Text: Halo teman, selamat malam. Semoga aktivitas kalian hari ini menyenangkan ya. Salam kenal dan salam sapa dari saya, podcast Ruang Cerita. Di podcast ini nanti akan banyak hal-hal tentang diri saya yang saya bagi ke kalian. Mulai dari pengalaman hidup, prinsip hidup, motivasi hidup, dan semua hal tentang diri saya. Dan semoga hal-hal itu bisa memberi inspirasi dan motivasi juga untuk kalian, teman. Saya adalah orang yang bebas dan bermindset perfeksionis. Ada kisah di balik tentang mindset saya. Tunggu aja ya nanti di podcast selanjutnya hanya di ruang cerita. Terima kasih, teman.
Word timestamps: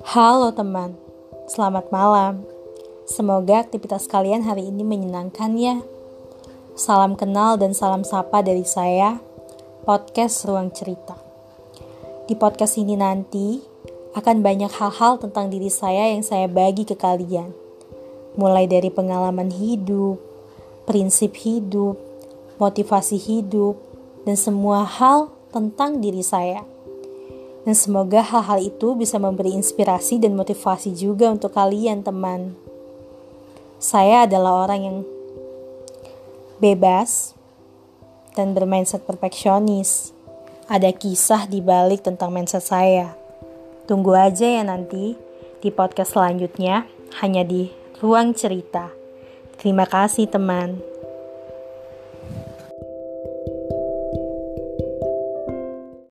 Halo 0.00 0.48
teman, 0.56 0.96
selamat 1.44 1.92
malam. 1.92 2.40
Semoga 3.04 3.60
aktivitas 3.60 4.08
kalian 4.08 4.48
hari 4.48 4.72
ini 4.72 4.80
menyenangkan 4.80 5.52
ya. 5.60 5.84
Salam 6.72 7.20
kenal 7.20 7.60
dan 7.60 7.76
salam 7.76 8.00
sapa 8.00 8.40
dari 8.40 8.64
saya, 8.64 9.20
podcast 9.84 10.48
Ruang 10.48 10.72
Cerita. 10.72 11.20
Di 12.24 12.32
podcast 12.32 12.80
ini 12.80 12.96
nanti 12.96 13.60
akan 14.16 14.40
banyak 14.40 14.72
hal-hal 14.72 15.20
tentang 15.20 15.52
diri 15.52 15.68
saya 15.68 16.08
yang 16.08 16.24
saya 16.24 16.48
bagi 16.48 16.88
ke 16.88 16.96
kalian. 16.96 17.52
Mulai 18.40 18.72
dari 18.72 18.88
pengalaman 18.88 19.52
hidup, 19.52 20.16
prinsip 20.88 21.36
hidup, 21.44 22.00
motivasi 22.56 23.20
hidup, 23.20 23.76
dan 24.24 24.40
semua 24.40 24.80
hal 24.80 25.28
tentang 25.52 26.00
diri 26.00 26.24
saya. 26.24 26.64
Dan 27.64 27.76
semoga 27.76 28.24
hal-hal 28.24 28.60
itu 28.64 28.96
bisa 28.96 29.20
memberi 29.20 29.52
inspirasi 29.52 30.16
dan 30.16 30.32
motivasi 30.32 30.96
juga 30.96 31.28
untuk 31.28 31.52
kalian, 31.52 32.00
teman. 32.00 32.56
Saya 33.80 34.24
adalah 34.24 34.68
orang 34.68 34.80
yang 34.80 34.98
bebas 36.60 37.32
dan 38.36 38.52
bermindset 38.52 39.04
perfeksionis. 39.04 40.12
Ada 40.70 40.94
kisah 40.94 41.50
di 41.50 41.58
balik 41.64 42.06
tentang 42.06 42.30
mindset 42.30 42.62
saya. 42.62 43.16
Tunggu 43.90 44.14
aja 44.14 44.46
ya 44.46 44.62
nanti 44.62 45.18
di 45.58 45.68
podcast 45.74 46.14
selanjutnya 46.14 46.86
hanya 47.20 47.42
di 47.42 47.72
ruang 47.98 48.32
cerita. 48.32 48.88
Terima 49.58 49.84
kasih, 49.84 50.30
teman. 50.30 50.78